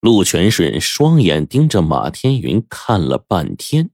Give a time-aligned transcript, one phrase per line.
[0.00, 3.90] 陆全顺双眼盯着马天云看了半天，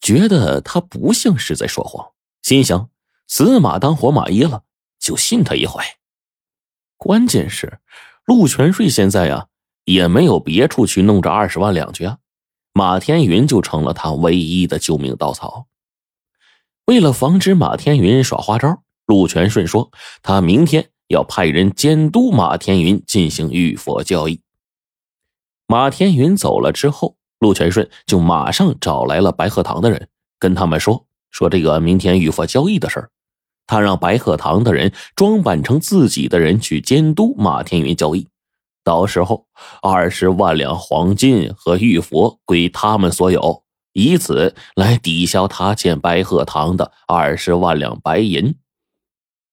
[0.00, 2.10] 觉得他不像是在说谎，
[2.42, 2.90] 心想：
[3.26, 4.64] 死马当活马医了，
[5.00, 5.82] 就信他一回。
[6.98, 7.78] 关键是，
[8.26, 9.46] 陆全顺现在呀，
[9.84, 12.18] 也没有别处去弄这二十万两去啊，
[12.74, 15.68] 马天云就成了他唯一的救命稻草。
[16.84, 19.90] 为了防止马天云耍花招，陆全顺说，
[20.22, 24.42] 他明天要派人监督马天云进行玉佛交易。
[25.66, 33.10] 马天云走了之后，陆全顺就马上找来了白鹤堂的人，跟他们说说这个明天玉佛交易的事儿。
[33.66, 38.28] 他让白鹤堂的人装扮成自己的人去监督马天云交易，
[38.84, 39.46] 到时候
[39.80, 48.54] 二十万两黄金和玉佛归他们所有，以此来抵消他欠白鹤堂的二十万两白银。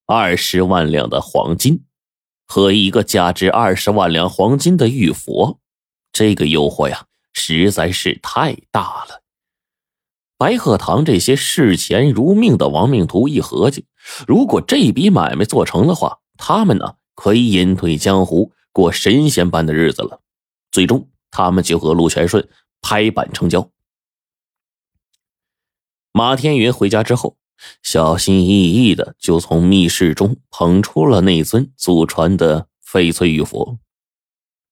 [0.06, 1.86] 二十万两的黄金
[2.46, 5.61] 和一个价值二十万两黄金的玉佛。
[6.12, 9.22] 这个诱惑呀，实在是太大了。
[10.38, 13.86] 白鹤堂这些视钱如命的亡命徒一合计，
[14.28, 20.22] 如果这笔买卖做成的话，他们呢可以隐退江湖，过神仙般的日子了。
[20.72, 22.50] 最终，他们就和陆全顺
[22.82, 23.70] 拍板成交。
[26.12, 27.38] 马天云回家之后，
[27.84, 33.78] 小心翼翼的就从密室中捧出了那尊祖传的翡翠玉佛。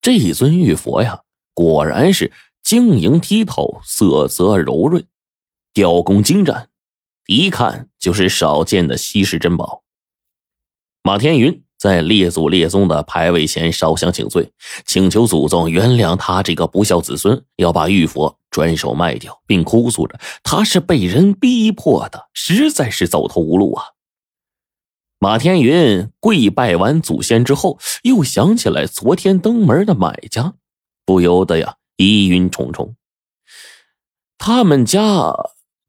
[0.01, 1.21] 这一尊玉佛呀。
[1.59, 2.31] 果然是
[2.63, 5.05] 晶莹剔透，色泽柔润，
[5.73, 6.69] 雕工精湛，
[7.27, 9.83] 一看就是少见的稀世珍宝。
[11.03, 14.53] 马天云在列祖列宗的牌位前烧香请罪，
[14.85, 23.83] 请求祖宗原谅他这个不孝子孙，要把玉佛转手卖掉，并哭诉着他是被人逼迫的，实在是走投无路啊。
[25.19, 30.53] 马天云跪拜完祖先之后，又想起来昨天登门的买家。
[31.09, 32.95] 不由得呀，疑云重重。
[34.37, 35.33] 他们家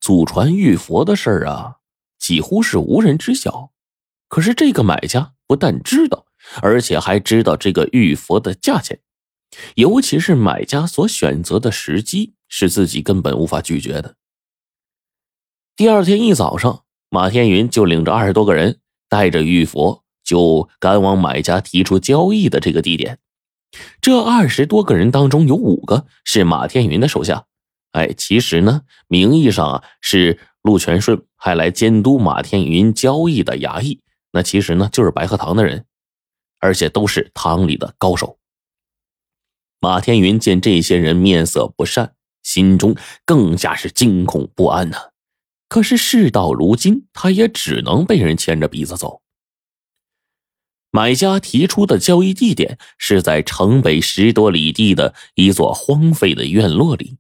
[0.01, 1.77] 祖传玉佛的事儿啊，
[2.19, 3.71] 几乎是无人知晓。
[4.29, 6.25] 可是这个买家不但知道，
[6.63, 8.99] 而且还知道这个玉佛的价钱，
[9.75, 14.17] 尤其是买家所选择的时机，是自己根本无法拒绝的。
[15.77, 23.19] 第二天一早上，马天云就领着二十多个人，带着玉佛，就赶往买家提出交易的这个地点。
[24.01, 27.45] 这二十多个人当中，有五个是马天云的手下。
[27.93, 34.01] 哎，其实呢，名义上啊是陆全顺派来监督马天云交易的衙役，
[34.33, 35.85] 那其实呢就是白鹤堂的人，
[36.59, 38.39] 而且都是堂里的高手。
[39.81, 42.95] 马天云见这些人面色不善，心中
[43.25, 45.11] 更加是惊恐不安呐。
[45.69, 49.20] 可是事到如今，他也只能被人牵着鼻子走。
[50.91, 57.17] 买家提出的交易地点是在城北十多里地的一座荒废的院落里。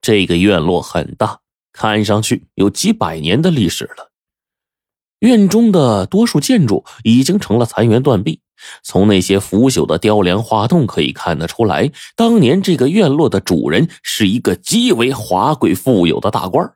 [0.00, 1.40] 这个院落很大，
[1.72, 4.10] 看上去有几百年的历史了。
[5.20, 8.40] 院中的多数建筑已经成了残垣断壁，
[8.82, 16.74] 从那些腐朽的雕梁画栋可以看得出来，当年这个院落的主人是一个极为华贵富有的大官。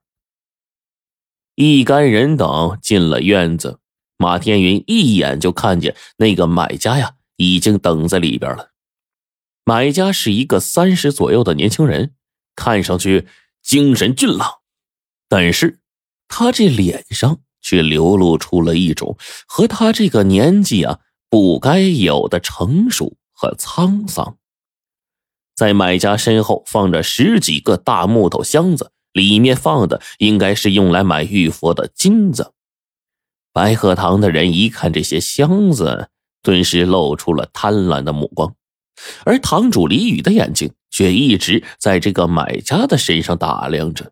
[1.54, 3.78] 一干人等进了院子。
[4.16, 8.70] 马天云一眼就看见那个买家呀，已经等在里边了。
[9.64, 12.14] 买家是一个三十左右的年轻人，
[12.54, 13.26] 看上去
[13.62, 14.60] 精神俊朗，
[15.28, 15.80] 但是
[16.28, 19.16] 他这脸上却流露出了一种
[19.46, 21.00] 和他这个年纪啊
[21.30, 24.36] 不该有的成熟和沧桑。
[25.56, 32.52] 在买家身后放着十几个大木头箱子，里面放的应该是用来买玉佛的金子。
[33.54, 36.08] 白鹤堂的人一看这些箱子，
[36.42, 38.52] 顿时露出了贪婪的目光，
[39.24, 44.10] 而堂主李宇的眼睛却一直在这个买家的身上打量着。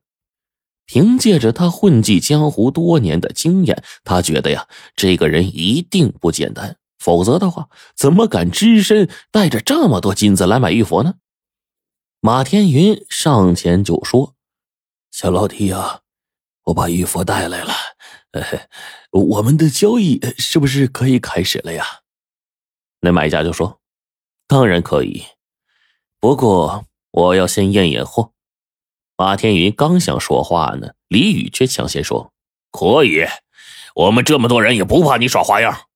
[0.87, 11.15] 凭借着他混迹江湖多年的经验，他觉得呀，这个人一定不简单，否则的话，怎么敢只身带着这么多金子来买玉佛呢？
[12.21, 14.37] 马天云上前就说
[15.11, 16.03] ：“小老弟呀，
[16.67, 17.73] 我把玉佛带来了。”
[19.11, 21.85] 我们的交易是不是可以开始了呀？
[23.01, 23.81] 那买家就说
[24.47, 25.25] ：“当然可以，
[26.21, 28.33] 不过我要先验验货。”
[29.19, 32.33] 马天云刚想说话呢，李宇却抢先说
[32.73, 33.27] ：“可以，
[33.95, 35.87] 我们这么多人也不怕你耍花样。”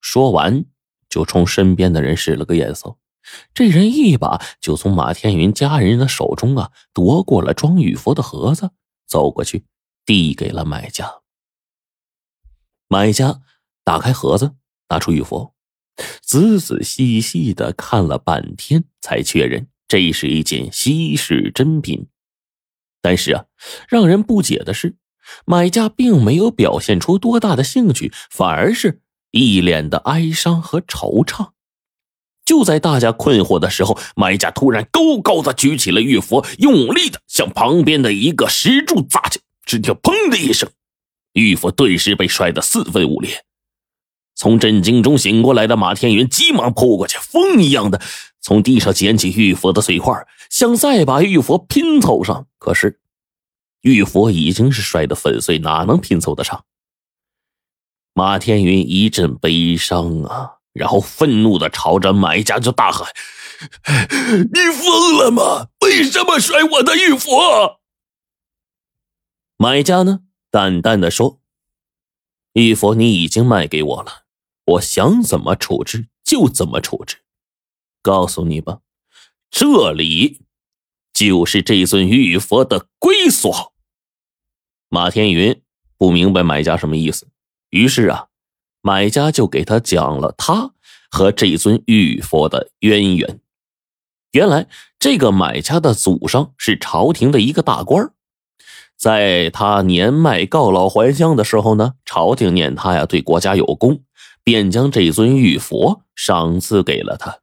[0.00, 0.66] 说完
[1.08, 2.96] 就冲身边的人使了个眼色，
[3.54, 8.70] 这人一把就从马天云家人的手中啊夺过了装玉佛的盒子，
[9.06, 9.64] 走过去
[10.04, 11.22] 递给了买家。
[12.88, 13.40] 买家
[13.84, 14.52] 打开盒子，
[14.88, 15.54] 拿出玉佛，
[16.22, 22.06] 仔仔细细的看了半天，才确认这是一件稀世珍品。
[23.02, 23.44] 但是啊，
[23.88, 24.96] 让人不解的是，
[25.44, 29.00] 买家并没有表现出多大的兴趣，反而是
[29.30, 31.50] 一脸的哀伤和惆怅。
[32.44, 39.40] 就在大家困惑的时候，买家突然高高的举起了玉佛，用力的向旁边的一个石柱砸去。
[39.64, 40.70] 只听“砰”的一声，
[41.36, 43.44] 玉佛顿时被摔得四分五裂。
[44.34, 48.00] 从震惊中醒过来的马天云急忙扑过去，风一样的
[48.40, 52.46] 从地上捡起玉佛的碎块，想再把玉佛拼凑上。
[52.58, 53.00] 可是，
[53.80, 56.64] 玉佛已经是摔得粉碎，哪能拼凑得上？
[58.12, 60.52] 马天云一阵悲伤啊！
[60.72, 63.08] 然后愤怒的朝着买家就大喊
[64.52, 65.68] ：“你疯了吗？
[65.80, 67.80] 为什么摔我的玉佛？”
[69.56, 70.20] 买家呢，
[70.56, 71.38] 淡淡的说
[72.54, 74.22] ：“玉佛你已经卖给我了，
[74.64, 77.18] 我想怎么处置就怎么处置。
[78.00, 78.80] 告诉你吧，
[79.50, 80.40] 这里
[81.12, 83.74] 就是这尊玉佛的归所。”
[84.88, 85.60] 马天云
[85.98, 87.28] 不明白买家什么意思，
[87.68, 88.28] 于是啊。
[88.80, 90.72] 买家就给他讲了他
[91.10, 93.40] 和这尊玉佛的渊源。
[94.30, 94.68] 原来
[94.98, 98.10] 这个买家的祖上是朝廷的一个大官
[98.96, 104.00] 在他年迈告老还乡的时候呢，朝廷念他呀对国家有功，
[104.42, 107.40] 便将这尊玉佛赏赐给了他。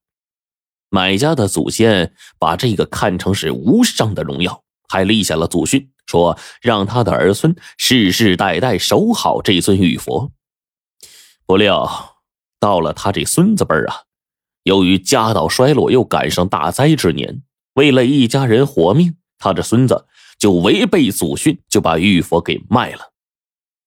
[0.89, 10.31] 买家的祖先把这个看成是无上的荣耀，还立下了祖训，说让他的儿孙世世代代守好这尊玉佛。
[11.45, 12.17] 不料，
[12.59, 14.03] 到了他这孙子辈儿啊，
[14.63, 20.05] 由于家道衰落，又赶上大灾之年，为了一家人活命，他这孙子
[20.43, 23.13] 就违背祖训，就把玉佛给卖了。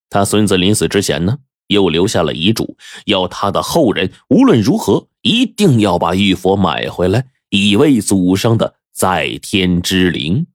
[0.09, 1.37] 他孙子临死之前呢，
[1.67, 10.47] 又留下了遗嘱，要他的后人无论如何一定要把玉佛买回来，以慰祖上的在天之灵。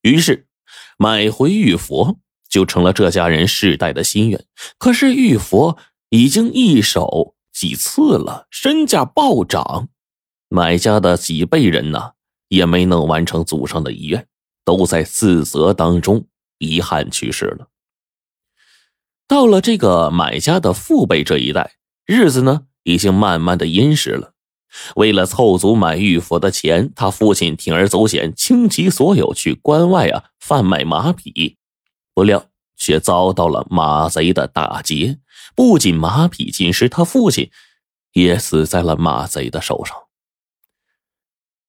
[0.00, 0.46] 于是，
[0.96, 2.18] 买回玉佛。
[2.50, 4.42] 就成了这家人世代的心愿。
[4.78, 5.76] 可是玉佛
[6.08, 9.90] 已经一手几次了，身价暴涨，
[10.48, 12.12] 买家的几辈人呢
[12.48, 14.26] 也没能完成祖上的遗愿，
[14.68, 16.26] 都在自责当中
[16.58, 17.68] 遗憾去世了。
[19.26, 24.34] 到了这个买家的父辈这一代，日子呢已经慢慢的殷实了。
[24.94, 31.56] 为了凑足买玉佛的钱，他父亲铤而走险，倾其所有去关外啊贩卖马匹。
[32.12, 35.18] 不料却遭到了马贼的打劫，
[35.54, 37.50] 不仅马匹尽失，他父亲
[38.12, 39.96] 也死在了马贼的手上。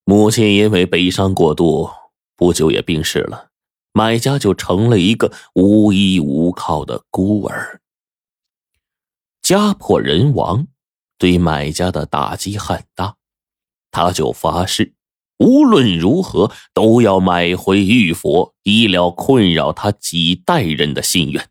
[0.03, 1.89] 母亲因为悲伤过度，
[2.39, 3.49] 不久也病逝了，
[3.91, 7.81] 买家就成了一个无依无靠的孤儿。
[9.41, 10.67] 家破人亡，
[11.17, 13.17] 对买家的打击很大，
[13.91, 14.93] 他就发誓。
[15.37, 21.49] 无论如何都要买回玉佛，以了困扰他几代人的心愿。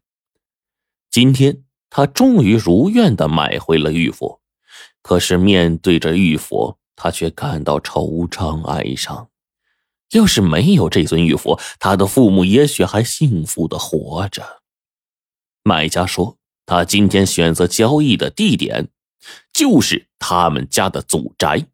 [1.11, 4.41] 今天他终于如愿的买回了玉佛，
[5.02, 9.29] 可是面对着玉佛，他却感到惆怅哀伤。
[10.12, 14.62] 要是没有这尊玉佛，他的父母也许还幸福的活着。
[15.62, 18.88] 买家说，他今天选择交易的地点，
[19.52, 21.66] 就是他们家的祖宅。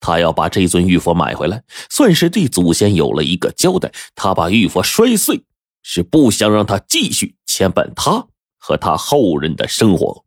[0.00, 3.92] 他要把这尊玉佛买回来，算是对祖先有了一个交代。
[4.14, 5.44] 他把玉佛摔碎，
[5.82, 8.26] 是不想让他继续牵绊他
[8.58, 10.24] 和他后人的生活。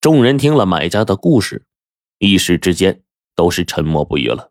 [0.00, 1.64] 众人听了买家的故事，
[2.18, 3.02] 一时之间
[3.36, 4.50] 都是沉默不语了。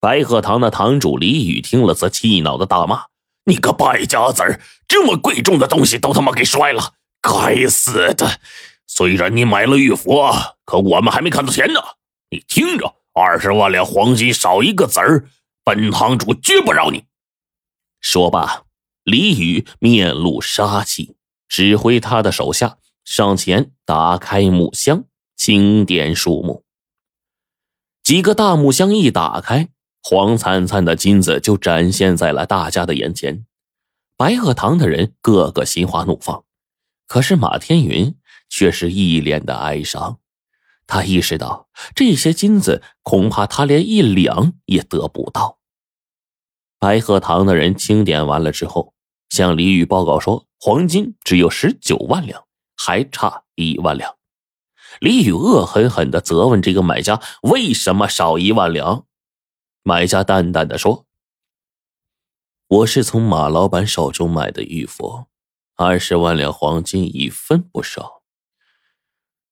[0.00, 3.04] 白鹤堂的堂主李宇听了，则气恼的大骂
[3.44, 6.94] ：“你个败家子儿，这么贵重的东西都他妈给摔了！
[7.20, 8.40] 该死的！
[8.86, 11.80] 虽然你买了玉佛，可我们还没看到钱呢。”
[12.32, 15.28] 你听着，二十万两黄金少一个子儿，
[15.62, 17.04] 本堂主绝不饶你。
[18.00, 18.62] 说罢，
[19.04, 21.16] 李宇面露杀气，
[21.46, 25.04] 指挥他的手下上前打开木箱，
[25.36, 26.64] 清点数目。
[28.02, 29.68] 几个大木箱一打开，
[30.02, 33.44] 黄灿灿的金子就展现在了大家的眼前。
[34.16, 36.44] 白鹤堂的人个个心花怒放，
[37.06, 38.16] 可是马天云
[38.48, 40.18] 却是一脸的哀伤。
[40.86, 45.58] 他意识到这些金子恐怕他连一两也得不到。
[46.78, 48.94] 白鹤堂的人清点完了之后，
[49.28, 52.44] 向李宇报告说：“黄金只有十九万两，
[52.76, 54.16] 还差一万两。”
[54.98, 59.04] 李宇恶狠狠地责问这个买家：“为什么少一万两？”
[59.82, 61.06] 买家淡淡的说
[62.68, 65.28] ：“我是从马老板手中买的玉佛，
[65.76, 68.22] 二十万两黄金一分不少。”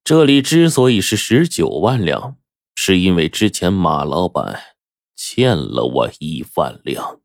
[0.04, 2.36] 这里之所以是十九万两，
[2.74, 4.76] 是因为之前马老板
[5.16, 7.20] 欠了我一万两。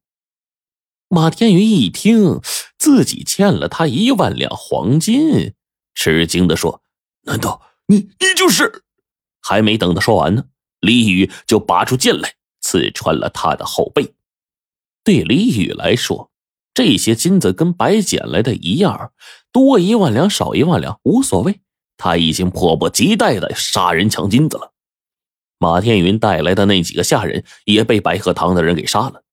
[1.09, 2.41] 马天云一听
[2.77, 5.53] 自己欠了他一万两黄金，
[5.93, 6.81] 吃惊的说
[7.23, 8.83] ：“难道你你就是？”
[9.41, 10.45] 还没等他说完呢，
[10.79, 12.35] 李宇就拔出剑来，
[12.73, 14.15] 刺穿了他的后背。
[15.03, 16.31] 对李宇来说，
[16.73, 19.11] 这些金子跟白捡来的一样，
[19.51, 21.59] 多一万两少一万两无所谓。
[21.97, 24.73] 他已经迫不及待的杀人抢金子了。
[25.59, 29.23] 马天云带来的那几个下人也被白鹤堂的人给杀了。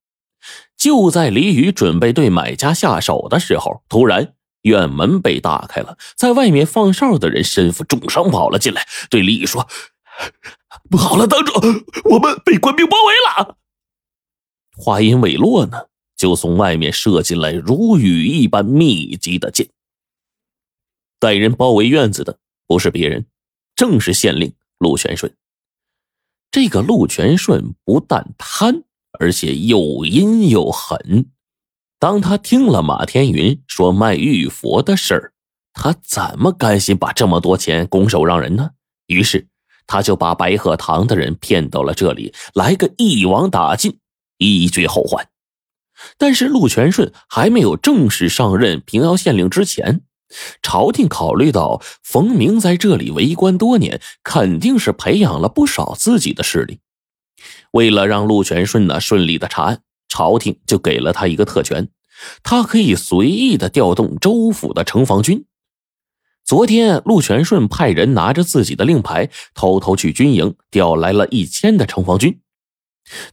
[0.77, 9.67] 就在李宇准备对买家下手的时候，突然院门被打开了，在外面放哨的人身负重伤跑了进来，对李宇说
[10.91, 11.53] ：“不好了，当主，
[12.11, 13.57] 我们被官兵包围了。”
[14.77, 19.71] 话音未落呢，就从外面射进来如雨一般密集的箭。
[21.19, 23.27] 带人包围院子的不是别人，
[23.75, 25.35] 正是县令陆全顺。
[26.51, 28.85] 这个陆全顺不但贪。
[29.19, 31.33] 而且又阴又狠。
[31.99, 35.33] 当他听了马天云说卖玉佛的事儿，
[35.75, 38.71] 他怎么甘心把这么多钱拱手让人呢？
[39.09, 39.49] 于是
[39.91, 43.99] 他就把白鹤堂的人骗到了这里，来个一网打尽，
[44.39, 45.27] 以绝后患。
[46.17, 50.03] 但是陆全顺还没有正式上任平遥县令之前，
[50.63, 56.79] 朝廷考虑到冯明在这里为官多年，肯定是培养了不少自己的势力。
[57.73, 61.89] 为了让陆全顺呢顺利的查案，朝廷就给了他一个特权，
[62.45, 65.47] 他可以随意的调动州府的城防军。
[66.45, 72.41] 昨天，陆全顺派人拿着自己的令牌，偷偷去军营调来了一千的城防军。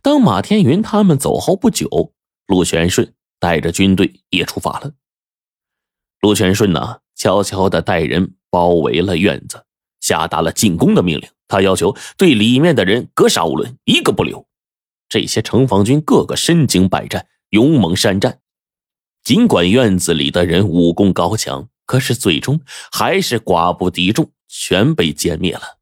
[0.01, 2.13] 当马天云他们走后不久，
[2.45, 4.93] 陆全顺带着军队也出发了。
[6.21, 9.63] 陆全顺呢，悄悄的带人包围了院子，
[9.99, 11.27] 下达了进攻的命令。
[11.47, 14.45] 他要求对里面的人格杀勿论，一个不留。
[15.09, 18.39] 这些城防军个个身经百战，勇猛善战。
[19.23, 25.79] 尽管院子里的人武功高强，可是最终还是寡不敌众，全被歼灭了。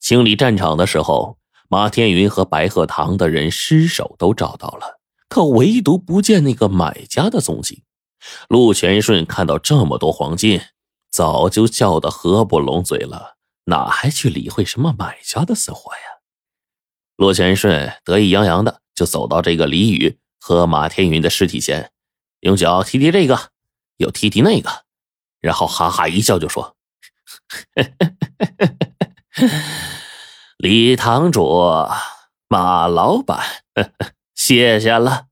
[0.00, 7.84] 清理战场的时候，马天云和白鹤堂的人尸首都找到了，可唯独不见那个买家的踪迹。
[8.48, 10.60] 陆全顺看到这么多黄金，
[11.10, 13.36] 早就笑得合不拢嘴了。
[13.64, 16.00] 哪还去理会什么买家的死活呀？
[17.16, 21.92] 陆全顺得意洋洋的就走到这个李宇和马天云的尸体前，
[22.40, 23.50] 用脚踢踢这个，
[23.98, 24.84] 又踢踢那个，
[25.42, 26.74] 然后哈哈一笑就说
[30.56, 31.86] ：“李堂主，
[32.48, 33.44] 马老板，
[34.34, 35.26] 谢谢了，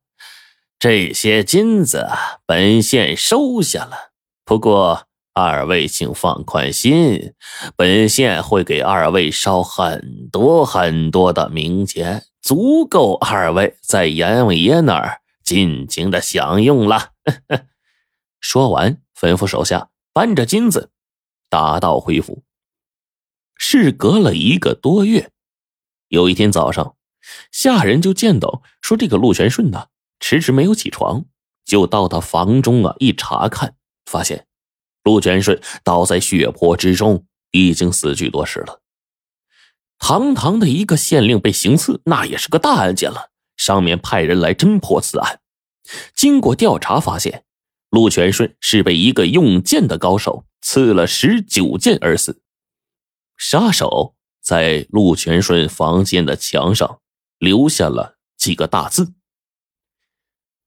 [0.79, 2.07] 这些金子
[2.45, 4.11] 本县收下了，
[4.45, 7.35] 不过。”二位请放宽心，
[7.77, 17.11] 本县会给二位烧很多很多的冥钱，足够二位在阎王爷那儿尽情的享用了。
[18.41, 20.91] 说完，吩咐手下搬着金子，
[21.49, 22.43] 打道回府。
[23.57, 25.31] 事隔了一个多月，
[26.09, 26.97] 有一天早上，
[27.53, 29.89] 下人就见到说这个陆全顺呢
[30.19, 31.27] 迟迟没有起床，
[31.65, 33.77] 就到他房中啊一查看，
[34.07, 34.47] 发现。
[35.03, 38.83] 陆全顺倒在血泊之中，已经死去多时了。
[39.99, 43.31] 堂堂的一个县令被行刺，那也是个大案件了。
[43.57, 45.41] 上面派人来侦破此案，
[46.15, 47.45] 经过调查发现，
[47.91, 52.41] 陆全顺是被一个用剑的高手刺了十九剑而死。
[53.37, 57.01] 杀手在陆全顺房间的墙上
[57.39, 59.13] 留下了几个大字：“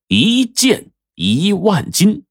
[0.07, 2.25] 一剑一万金，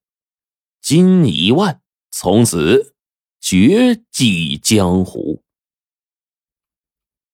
[0.80, 1.80] 金一万。”
[2.14, 2.94] 从此
[3.40, 5.41] 绝迹江湖。